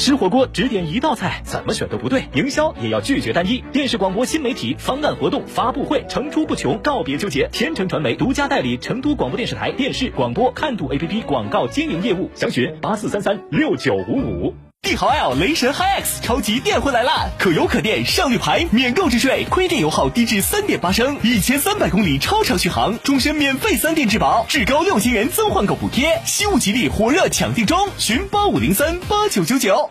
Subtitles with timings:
[0.00, 2.24] 吃火锅只点一道菜，怎么选都不对。
[2.32, 3.62] 营销也要拒绝单一。
[3.70, 7.46] 电视广播新媒体方案活动发布会层出不穷，告别纠结。
[7.52, 14.54] 天成传媒独家代理成都广播电视台电视广播看度 APP 广告经营业务，详询八四三三六九五五。
[14.82, 17.28] 帝豪 L 雷神 HiX 超级电混来啦！
[17.38, 29.90] 可油可电上绿牌，免购置税，亏电油耗低至三点八升，一千三百公里超长续航，终身免费三电质保，至高六千元增换购补贴，西物吉利火热抢定中，寻八五零三八九九九。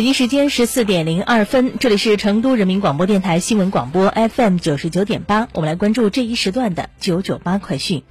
[0.00, 8.02] 北京时间十四点零二分，这里是成都人民广播电台新闻广播 FM 九十九点八，我们来关注这一时段的九九八快讯。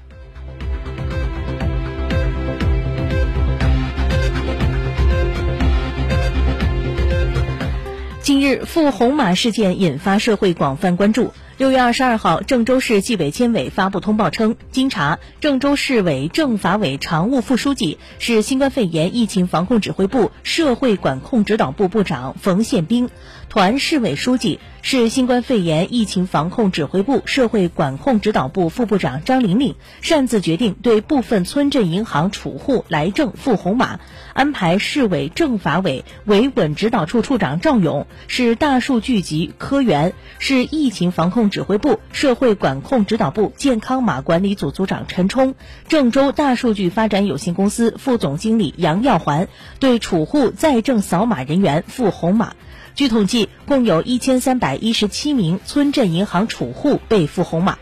[8.21, 11.33] 近日，赴红马事件引发社会广泛关注。
[11.59, 23.09] 六月二十二号，郑州市纪委监委发布通报称，经查，郑州市委政法委常务副书记是新冠肺炎疫情防控指挥部社会管控指导部部长冯宪兵，
[23.49, 33.99] 团市委书记市新冠肺炎疫情防控指挥部社会管控指导部副部长张玲玲，擅自决定对部分村镇银行储户来郑赴红码，
[34.33, 41.49] 安排市委政法委维稳指导处处长赵勇，市大数据局科员，市疫情防控。
[41.49, 45.55] 指挥部社会管控指导部健康码管理组组长陈冲，
[45.87, 49.47] 郑州大数据发展有限公司副总经理杨耀环
[49.79, 52.53] 对储户在郑扫码人员赴红码。
[52.99, 57.77] 据统计，共有一千三百一十七名村镇银行储户被赴红码。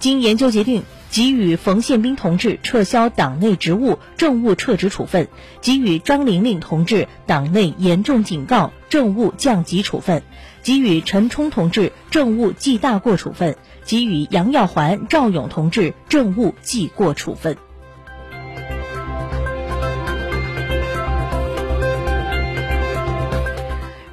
[0.00, 5.26] 经研究决定，给予冯宪兵同志撤销党内职务、政务撤职处分；
[5.60, 10.18] 给予张玲玲同志党内严重警告、政务降级处分；
[10.64, 17.56] 给予陈冲同志政务记大过处分；给予杨耀环、赵勇同志政务记过处分。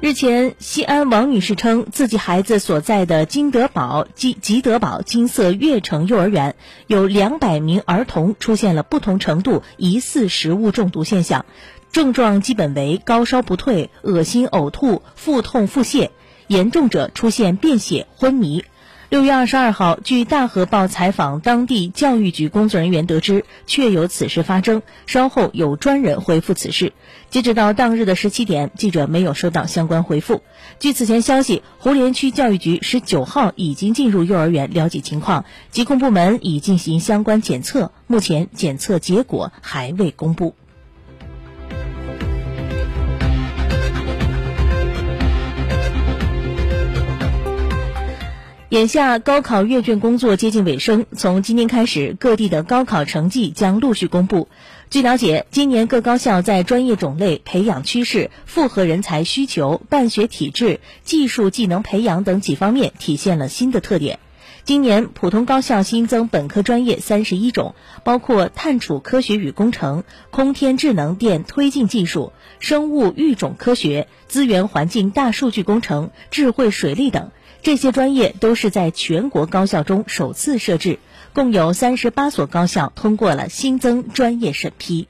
[0.04, 6.56] 日前，西安王女士称，自己孩子所在的金德宝吉吉德宝金色悦城幼儿园
[6.86, 11.46] 有两百名儿童出现了不同程度疑似食物中毒现象，
[11.90, 16.10] 症状基本为高烧不退、恶心、呕吐、腹痛、腹泻，
[16.48, 18.62] 严重者出现便血、昏迷。
[19.14, 24.82] 六月二十二号，据大河报采访当地教育局工作人员得知，确有此事发生。
[25.06, 26.92] 稍后有专人回复此事。
[27.30, 30.42] 截止到当日的十七点，记者没有收到相关回复。
[30.80, 40.56] 据此前消息，胡连区教育局十九号已经进入幼儿园了解情况，疾控部门已进行相关检测，目前检测结果还未公布。
[48.74, 54.48] 眼下高考阅卷工作接近尾声，从今天开始，各地的高考成绩将陆续公布。
[54.90, 64.18] 据了解，今年各高校在专业种类、培养趋势、复合人才需求、办学体制、技术技能培养等几方面体现了新的特点。
[64.64, 77.30] 今年普通高校新增本科专业三十一种，包括碳储科学与工程、空天智能电推进技术、生物育种科学、资源环境大数据工程、智慧水利等。
[77.64, 80.98] 这些专业都是在全国高校中首次设置
[81.32, 85.08] 共有三十八所高校通过了新增专业审批。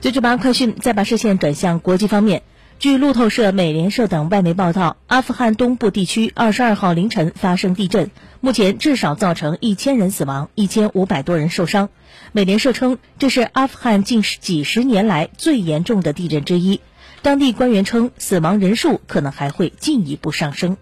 [0.00, 2.42] 九九八快讯再把视线转向国际方面。
[2.82, 11.90] 据路透社、美联社等外媒报道，阿富汗东部地区二十二号凌晨发生地震，目前至少造成一千人死亡，一千五百多人受伤。
[12.32, 16.80] 美联社称，这是阿富汗近几十年来最严重的地震之一。
[17.22, 20.76] 当地官员称，死亡人数可能还会进一步上升。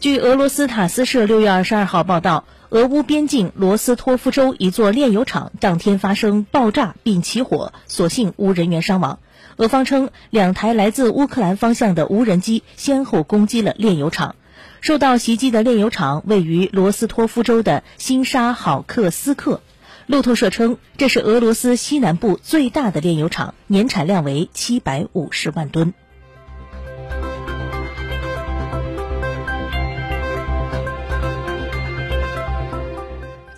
[0.00, 9.18] 据俄罗斯塔斯社六月二十二号报道，俄乌边境罗斯托夫州一座炼油厂当天发生爆炸并起火，所幸无人员伤亡。
[9.56, 14.36] 俄方称，两台来自乌克兰方向的无人机先后攻击了炼油厂。
[14.80, 19.60] 受到袭击的炼油厂位于罗斯托夫州的新沙好克斯克。
[20.06, 25.92] 路透社称，这是俄罗斯西南部最大的炼油厂，年产量为七百五十万吨。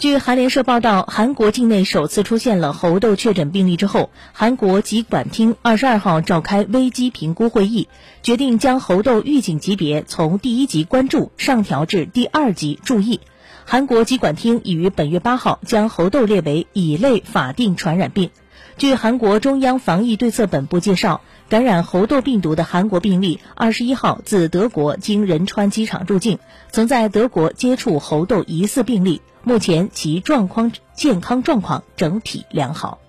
[0.00, 7.87] 据韩联社报道，韩国境内首次出现了猴痘确诊病例之后，韩国疾管厅二十二号召开危机评估会议，
[8.23, 13.20] 决定将猴痘预警级别从第一级关注上调至第二级注意。
[13.67, 18.31] 韩国疾管厅已于本月八号将猴痘列为乙类法定传染病。
[18.81, 26.38] 据韩国中央防疫对策本部介绍，感染猴痘病毒的韩国病例二十一号自德国经仁川机场入境，
[26.71, 29.21] 曾在德国接触猴痘疑似病例。
[29.44, 33.00] 目前其状况健康状况整体良好。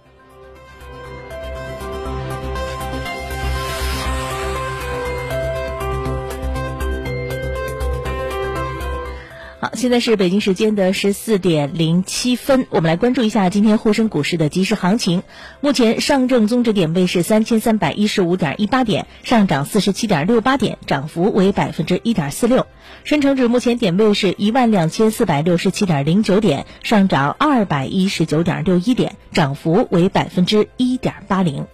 [9.61, 15.21] 好，现在是北京时间的十四点零七分，我们来关注一下今天沪深股市的即时行情。
[15.59, 22.65] 目前上证综指点位是三千三百一十五点一八点，上涨四十七点六八点，涨幅为百分之一点四六。
[23.03, 31.67] 深成指目前点位是一万两千四百六十七点零九点，上涨二百一十九点六一点，涨幅为百分之一点八零。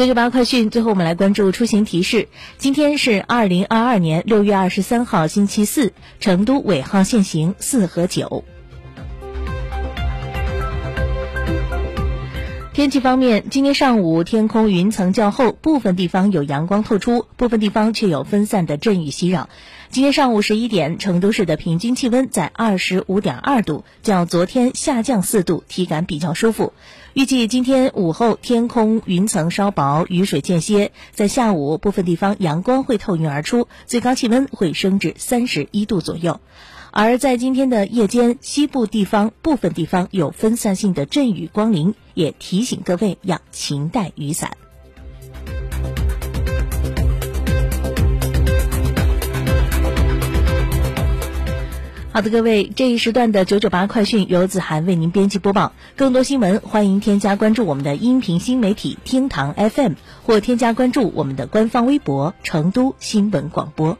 [0.00, 2.28] 九九八快讯，最后我们来关注出行提示。
[2.56, 8.42] 今天是二零二二年六月二十三号，星期四，成都尾号限行四和九。
[12.72, 19.50] 天气方面，今天上午天空云层较厚，部分地方有阳光透出，部分地方却有分散的阵雨袭扰。
[19.92, 26.72] 今天上午十一点，成都市的平均气温在二十五点二度，较昨天下降四度，体感比较舒服。
[27.12, 36.38] 预计今天午后天空云层稍薄，雨水间歇，在下午部分地方阳光会透云而出，最高气温会升至三十一度左右。
[36.92, 44.56] 而在今天的夜间，西部地方部分地方有分散性的阵雨光临，也提醒各位要勤带雨伞。
[52.12, 55.72] 好的，各位，这一时段的九九八快讯由子涵为您编辑播报。
[55.94, 59.92] 更多新闻，欢迎添加关注我们的音频新媒体厅堂 FM，
[60.26, 63.96] 或添加关注我们的官方微博“成都新闻广播”。